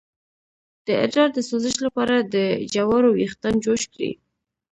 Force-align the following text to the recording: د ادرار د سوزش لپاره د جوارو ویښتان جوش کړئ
د 0.87 0.87
ادرار 1.03 1.29
د 1.33 1.39
سوزش 1.49 1.75
لپاره 1.85 2.15
د 2.19 2.25
جوارو 2.73 3.09
ویښتان 3.17 3.53
جوش 3.63 3.81
کړئ 3.93 4.11